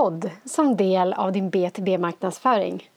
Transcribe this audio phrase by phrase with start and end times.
[0.00, 2.90] podd som del av din B2B-marknadsföring?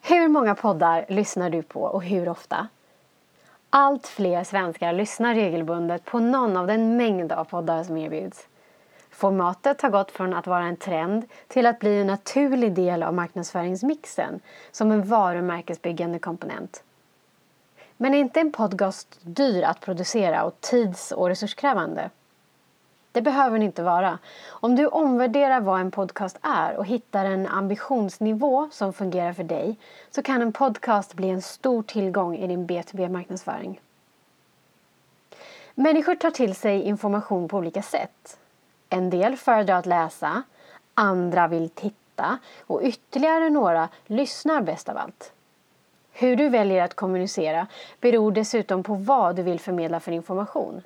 [0.00, 2.68] Hur många poddar lyssnar du på och hur ofta?
[3.70, 8.46] Allt fler svenskar lyssnar regelbundet på någon av den mängd av poddar som erbjuds.
[9.10, 13.14] Formatet har gått från att vara en trend till att bli en naturlig del av
[13.14, 14.40] marknadsföringsmixen
[14.72, 16.82] som en varumärkesbyggande komponent.
[17.96, 22.10] Men är inte en podcast dyr att producera och tids och resurskrävande?
[23.12, 24.18] Det behöver den inte vara.
[24.48, 29.76] Om du omvärderar vad en podcast är och hittar en ambitionsnivå som fungerar för dig
[30.10, 33.80] så kan en podcast bli en stor tillgång i din B2B-marknadsföring.
[35.74, 38.38] Människor tar till sig information på olika sätt.
[38.88, 40.42] En del föredrar att läsa,
[40.94, 45.32] andra vill titta och ytterligare några lyssnar bäst av allt.
[46.12, 47.66] Hur du väljer att kommunicera
[48.00, 50.82] beror dessutom på vad du vill förmedla för information.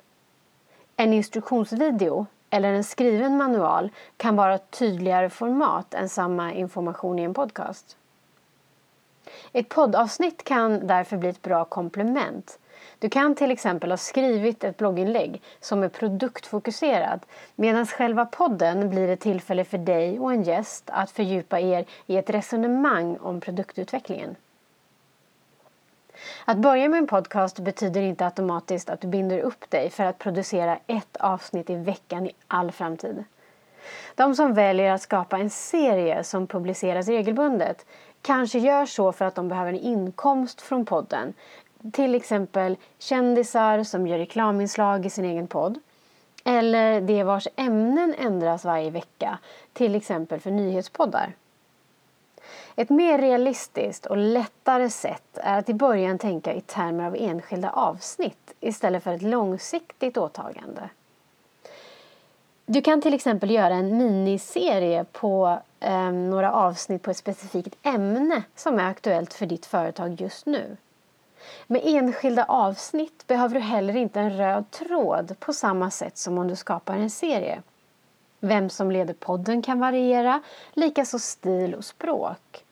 [0.99, 7.23] En instruktionsvideo eller en skriven manual kan vara ett tydligare format än samma information i
[7.23, 7.97] en podcast.
[9.51, 12.59] Ett poddavsnitt kan därför bli ett bra komplement.
[12.99, 17.19] Du kan till exempel ha skrivit ett blogginlägg som är produktfokuserad
[17.55, 22.17] medan själva podden blir ett tillfälle för dig och en gäst att fördjupa er i
[22.17, 24.35] ett resonemang om produktutvecklingen.
[26.45, 30.19] Att börja med en podcast betyder inte automatiskt att du binder upp dig för att
[30.19, 33.23] producera ett avsnitt i veckan i all framtid.
[34.15, 37.85] De som väljer att skapa en serie som publiceras regelbundet
[38.21, 41.33] kanske gör så för att de behöver en inkomst från podden.
[41.93, 45.79] Till exempel kändisar som gör reklaminslag i sin egen podd.
[46.43, 49.37] Eller de vars ämnen ändras varje vecka,
[49.73, 51.33] till exempel för nyhetspoddar.
[52.79, 57.69] Ett mer realistiskt och lättare sätt är att i början tänka i termer av enskilda
[57.69, 60.89] avsnitt istället för ett långsiktigt åtagande.
[62.65, 68.43] Du kan till exempel göra en miniserie på eh, några avsnitt på ett specifikt ämne
[68.55, 70.77] som är aktuellt för ditt företag just nu.
[71.67, 76.47] Med enskilda avsnitt behöver du heller inte en röd tråd på samma sätt som om
[76.47, 77.61] du skapar en serie.
[78.39, 80.41] Vem som leder podden kan variera,
[80.73, 82.63] likaså stil och språk.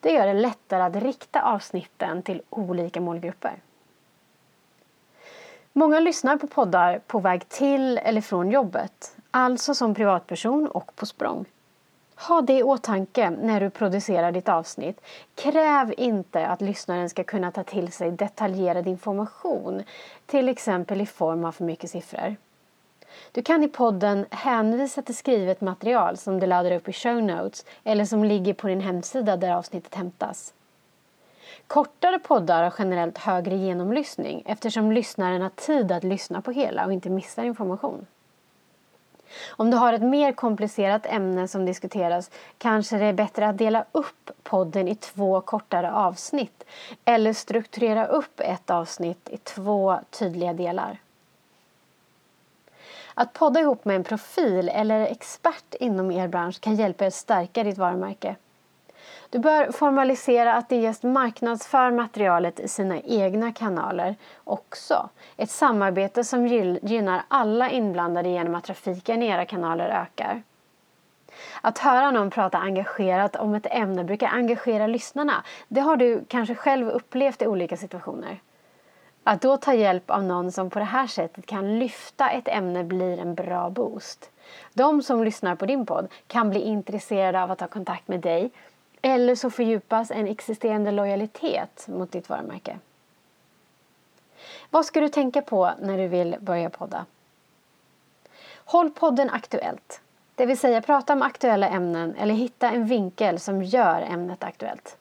[0.00, 3.52] Det gör det lättare att rikta avsnitten till olika målgrupper.
[5.72, 11.06] Många lyssnar på poddar på väg till eller från jobbet, alltså som privatperson och på
[11.06, 11.44] språng.
[12.28, 15.00] Ha det i åtanke när du producerar ditt avsnitt.
[15.34, 19.82] Kräv inte att lyssnaren ska kunna ta till sig detaljerad information,
[20.26, 22.36] till exempel i form av för mycket siffror.
[23.32, 27.64] Du kan i podden hänvisa till skrivet material som du laddar upp i show notes
[27.84, 30.54] eller som ligger på din hemsida där avsnittet hämtas.
[31.66, 36.92] Kortare poddar har generellt högre genomlyssning eftersom lyssnaren har tid att lyssna på hela och
[36.92, 38.06] inte missar information.
[39.48, 43.84] Om du har ett mer komplicerat ämne som diskuteras kanske det är bättre att dela
[43.92, 46.64] upp podden i två kortare avsnitt
[47.04, 50.98] eller strukturera upp ett avsnitt i två tydliga delar.
[53.20, 57.64] Att podda ihop med en profil eller expert inom er bransch kan hjälpa er stärka
[57.64, 58.36] ditt varumärke.
[59.30, 65.08] Du bör formalisera att din gäst marknadsför materialet i sina egna kanaler också.
[65.36, 70.42] Ett samarbete som gynnar alla inblandade genom att trafiken i era kanaler ökar.
[71.60, 75.44] Att höra någon prata engagerat om ett ämne brukar engagera lyssnarna.
[75.68, 78.40] Det har du kanske själv upplevt i olika situationer.
[79.28, 82.84] Att då ta hjälp av någon som på det här sättet kan lyfta ett ämne
[82.84, 84.30] blir en bra boost.
[84.74, 88.50] De som lyssnar på din podd kan bli intresserade av att ha kontakt med dig
[89.02, 92.78] eller så fördjupas en existerande lojalitet mot ditt varumärke.
[94.70, 97.06] Vad ska du tänka på när du vill börja podda?
[98.64, 100.00] Håll podden aktuellt.
[100.34, 104.96] Det vill säga prata om aktuella ämnen eller hitta en vinkel som gör ämnet aktuellt.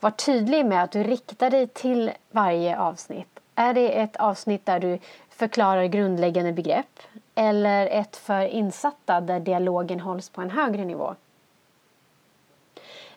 [0.00, 3.40] Var tydlig med att du riktar dig till varje avsnitt.
[3.54, 7.00] Är det ett avsnitt där du förklarar grundläggande begrepp
[7.34, 11.14] eller ett för insatta där dialogen hålls på en högre nivå?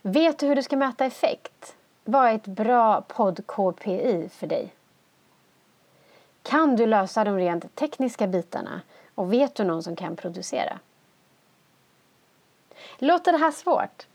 [0.02, 1.76] Vet du hur du ska mäta effekt?
[2.04, 4.74] Vad är ett bra podd-KPI för dig?
[6.44, 8.82] Kan du lösa de rent tekniska bitarna
[9.16, 10.80] och vet du någon som kan producera?
[12.98, 14.08] Låter det här svårt?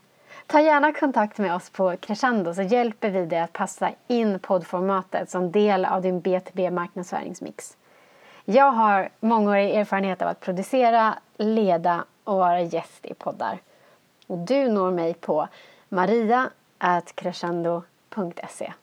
[0.47, 5.29] Ta gärna kontakt med oss på Crescendo så hjälper vi dig att passa in poddformatet
[5.29, 7.77] som del av din B2B marknadsföringsmix.
[8.45, 13.59] Jag har mångårig erfarenhet av att producera, leda och vara gäst i poddar.
[14.27, 15.47] Och du når mig på
[15.89, 18.73] maria.crescendo.se